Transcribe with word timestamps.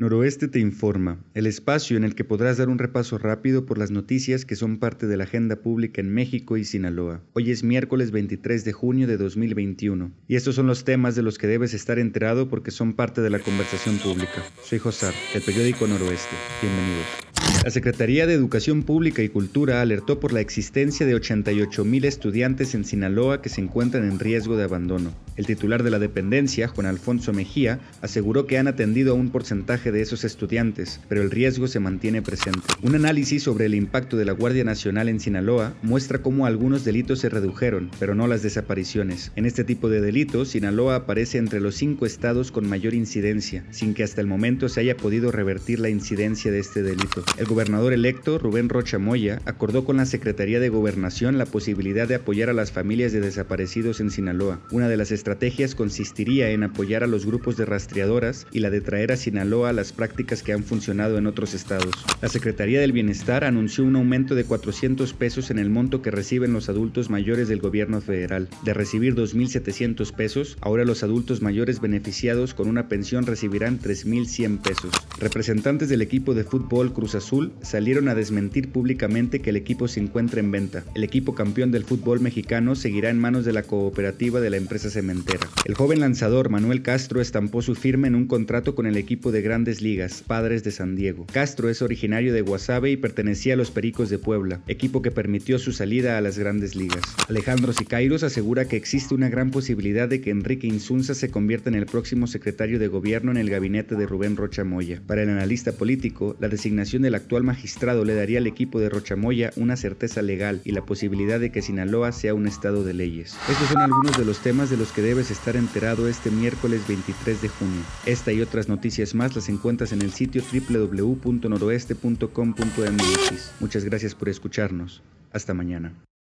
Noroeste 0.00 0.48
te 0.48 0.58
informa, 0.58 1.22
el 1.34 1.46
espacio 1.46 1.98
en 1.98 2.04
el 2.04 2.14
que 2.14 2.24
podrás 2.24 2.56
dar 2.56 2.70
un 2.70 2.78
repaso 2.78 3.18
rápido 3.18 3.66
por 3.66 3.76
las 3.76 3.90
noticias 3.90 4.46
que 4.46 4.56
son 4.56 4.78
parte 4.78 5.06
de 5.06 5.18
la 5.18 5.24
agenda 5.24 5.56
pública 5.56 6.00
en 6.00 6.08
México 6.08 6.56
y 6.56 6.64
Sinaloa. 6.64 7.20
Hoy 7.34 7.50
es 7.50 7.62
miércoles 7.62 8.10
23 8.10 8.64
de 8.64 8.72
junio 8.72 9.06
de 9.06 9.18
2021 9.18 10.10
y 10.26 10.36
estos 10.36 10.54
son 10.54 10.68
los 10.68 10.84
temas 10.84 11.16
de 11.16 11.22
los 11.22 11.36
que 11.36 11.48
debes 11.48 11.74
estar 11.74 11.98
enterado 11.98 12.48
porque 12.48 12.70
son 12.70 12.94
parte 12.94 13.20
de 13.20 13.28
la 13.28 13.40
conversación 13.40 13.98
pública. 13.98 14.42
Soy 14.64 14.78
Josar, 14.78 15.12
del 15.34 15.42
periódico 15.42 15.86
Noroeste. 15.86 16.34
Bienvenidos. 16.62 17.29
La 17.64 17.70
Secretaría 17.70 18.26
de 18.26 18.32
Educación 18.32 18.82
Pública 18.82 19.22
y 19.22 19.28
Cultura 19.28 19.82
alertó 19.82 20.18
por 20.18 20.32
la 20.32 20.40
existencia 20.40 21.04
de 21.04 21.14
88 21.14 21.84
mil 21.84 22.06
estudiantes 22.06 22.74
en 22.74 22.86
Sinaloa 22.86 23.42
que 23.42 23.50
se 23.50 23.60
encuentran 23.60 24.10
en 24.10 24.18
riesgo 24.18 24.56
de 24.56 24.64
abandono. 24.64 25.12
El 25.36 25.46
titular 25.46 25.82
de 25.82 25.90
la 25.90 25.98
dependencia, 25.98 26.68
Juan 26.68 26.86
Alfonso 26.86 27.32
Mejía, 27.34 27.78
aseguró 28.00 28.46
que 28.46 28.58
han 28.58 28.66
atendido 28.66 29.12
a 29.12 29.16
un 29.16 29.30
porcentaje 29.30 29.92
de 29.92 30.00
esos 30.00 30.24
estudiantes, 30.24 31.00
pero 31.08 31.22
el 31.22 31.30
riesgo 31.30 31.66
se 31.66 31.80
mantiene 31.80 32.22
presente. 32.22 32.60
Un 32.82 32.94
análisis 32.94 33.42
sobre 33.42 33.66
el 33.66 33.74
impacto 33.74 34.16
de 34.16 34.24
la 34.24 34.32
Guardia 34.32 34.64
Nacional 34.64 35.08
en 35.08 35.20
Sinaloa 35.20 35.74
muestra 35.82 36.22
cómo 36.22 36.46
algunos 36.46 36.84
delitos 36.84 37.20
se 37.20 37.28
redujeron, 37.28 37.90
pero 37.98 38.14
no 38.14 38.26
las 38.26 38.42
desapariciones. 38.42 39.32
En 39.36 39.44
este 39.44 39.64
tipo 39.64 39.90
de 39.90 40.00
delitos, 40.00 40.48
Sinaloa 40.48 40.94
aparece 40.96 41.36
entre 41.36 41.60
los 41.60 41.74
cinco 41.74 42.06
estados 42.06 42.52
con 42.52 42.68
mayor 42.68 42.94
incidencia, 42.94 43.64
sin 43.70 43.92
que 43.92 44.02
hasta 44.02 44.22
el 44.22 44.26
momento 44.26 44.68
se 44.70 44.80
haya 44.80 44.96
podido 44.96 45.30
revertir 45.30 45.78
la 45.78 45.90
incidencia 45.90 46.50
de 46.50 46.58
este 46.58 46.82
delito. 46.82 47.22
El 47.38 47.46
gobernador 47.46 47.92
electo, 47.92 48.38
Rubén 48.38 48.68
Rocha 48.68 48.98
Moya, 48.98 49.40
acordó 49.46 49.84
con 49.84 49.96
la 49.96 50.04
Secretaría 50.04 50.60
de 50.60 50.68
Gobernación 50.68 51.38
la 51.38 51.46
posibilidad 51.46 52.06
de 52.06 52.16
apoyar 52.16 52.50
a 52.50 52.52
las 52.52 52.72
familias 52.72 53.12
de 53.12 53.20
desaparecidos 53.20 54.00
en 54.00 54.10
Sinaloa. 54.10 54.60
Una 54.70 54.88
de 54.88 54.96
las 54.96 55.10
estrategias 55.10 55.74
consistiría 55.74 56.50
en 56.50 56.64
apoyar 56.64 57.02
a 57.02 57.06
los 57.06 57.24
grupos 57.24 57.56
de 57.56 57.64
rastreadoras 57.64 58.46
y 58.52 58.58
la 58.58 58.70
de 58.70 58.80
traer 58.80 59.12
a 59.12 59.16
Sinaloa 59.16 59.72
las 59.72 59.92
prácticas 59.92 60.42
que 60.42 60.52
han 60.52 60.64
funcionado 60.64 61.16
en 61.16 61.26
otros 61.26 61.54
estados. 61.54 61.94
La 62.20 62.28
Secretaría 62.28 62.80
del 62.80 62.92
Bienestar 62.92 63.44
anunció 63.44 63.84
un 63.84 63.96
aumento 63.96 64.34
de 64.34 64.44
400 64.44 65.12
pesos 65.14 65.50
en 65.50 65.58
el 65.58 65.70
monto 65.70 66.02
que 66.02 66.10
reciben 66.10 66.52
los 66.52 66.68
adultos 66.68 67.10
mayores 67.10 67.48
del 67.48 67.60
gobierno 67.60 68.00
federal. 68.00 68.48
De 68.64 68.74
recibir 68.74 69.14
2.700 69.14 70.12
pesos, 70.12 70.58
ahora 70.60 70.84
los 70.84 71.02
adultos 71.02 71.42
mayores 71.42 71.80
beneficiados 71.80 72.54
con 72.54 72.68
una 72.68 72.88
pensión 72.88 73.24
recibirán 73.24 73.78
3.100 73.78 74.60
pesos. 74.60 74.90
Representantes 75.18 75.88
del 75.88 76.02
equipo 76.02 76.34
de 76.34 76.44
fútbol 76.44 76.92
Cruz 76.92 77.14
Salieron 77.62 78.08
a 78.08 78.14
desmentir 78.14 78.70
públicamente 78.70 79.40
que 79.40 79.50
el 79.50 79.56
equipo 79.56 79.88
se 79.88 80.00
encuentra 80.00 80.40
en 80.40 80.50
venta. 80.50 80.84
El 80.94 81.04
equipo 81.04 81.34
campeón 81.34 81.70
del 81.70 81.84
fútbol 81.84 82.20
mexicano 82.20 82.74
seguirá 82.74 83.10
en 83.10 83.18
manos 83.18 83.44
de 83.44 83.52
la 83.52 83.62
cooperativa 83.62 84.40
de 84.40 84.50
la 84.50 84.56
empresa 84.56 84.90
cementera. 84.90 85.46
El 85.64 85.74
joven 85.74 86.00
lanzador 86.00 86.48
Manuel 86.48 86.82
Castro 86.82 87.20
estampó 87.20 87.62
su 87.62 87.74
firma 87.74 88.06
en 88.06 88.14
un 88.14 88.26
contrato 88.26 88.74
con 88.74 88.86
el 88.86 88.96
equipo 88.96 89.32
de 89.32 89.42
grandes 89.42 89.82
ligas, 89.82 90.24
Padres 90.26 90.64
de 90.64 90.70
San 90.70 90.96
Diego. 90.96 91.26
Castro 91.32 91.68
es 91.68 91.82
originario 91.82 92.32
de 92.32 92.40
Guasave 92.40 92.90
y 92.90 92.96
pertenecía 92.96 93.54
a 93.54 93.56
los 93.56 93.70
Pericos 93.70 94.08
de 94.08 94.18
Puebla, 94.18 94.60
equipo 94.66 95.02
que 95.02 95.10
permitió 95.10 95.58
su 95.58 95.72
salida 95.72 96.16
a 96.16 96.20
las 96.20 96.38
grandes 96.38 96.74
ligas. 96.74 97.02
Alejandro 97.28 97.72
Sicairos 97.72 98.22
asegura 98.22 98.66
que 98.66 98.76
existe 98.76 99.14
una 99.14 99.28
gran 99.28 99.50
posibilidad 99.50 100.08
de 100.08 100.20
que 100.20 100.30
Enrique 100.30 100.66
Insunza 100.66 101.14
se 101.14 101.30
convierta 101.30 101.68
en 101.68 101.76
el 101.76 101.86
próximo 101.86 102.26
secretario 102.26 102.78
de 102.78 102.88
gobierno 102.88 103.30
en 103.30 103.36
el 103.36 103.50
gabinete 103.50 103.94
de 103.94 104.06
Rubén 104.06 104.36
Rocha 104.36 104.64
Moya. 104.64 105.02
Para 105.06 105.22
el 105.22 105.28
analista 105.28 105.72
político, 105.72 106.36
la 106.40 106.48
designación 106.48 107.02
del 107.10 107.16
actual 107.16 107.42
magistrado 107.42 108.04
le 108.04 108.14
daría 108.14 108.38
al 108.38 108.46
equipo 108.46 108.78
de 108.78 108.88
Rochamoya 108.88 109.50
una 109.56 109.76
certeza 109.76 110.22
legal 110.22 110.60
y 110.64 110.70
la 110.70 110.82
posibilidad 110.82 111.40
de 111.40 111.50
que 111.50 111.60
Sinaloa 111.60 112.12
sea 112.12 112.34
un 112.34 112.46
estado 112.46 112.84
de 112.84 112.94
leyes. 112.94 113.36
Estos 113.48 113.66
son 113.68 113.82
algunos 113.82 114.16
de 114.16 114.24
los 114.24 114.38
temas 114.38 114.70
de 114.70 114.76
los 114.76 114.92
que 114.92 115.02
debes 115.02 115.32
estar 115.32 115.56
enterado 115.56 116.06
este 116.06 116.30
miércoles 116.30 116.86
23 116.86 117.42
de 117.42 117.48
junio. 117.48 117.82
Esta 118.06 118.30
y 118.30 118.40
otras 118.40 118.68
noticias 118.68 119.16
más 119.16 119.34
las 119.34 119.48
encuentras 119.48 119.90
en 119.90 120.02
el 120.02 120.12
sitio 120.12 120.40
www.noroeste.com.mx. 120.52 123.52
Muchas 123.58 123.84
gracias 123.84 124.14
por 124.14 124.28
escucharnos. 124.28 125.02
Hasta 125.32 125.52
mañana. 125.52 125.92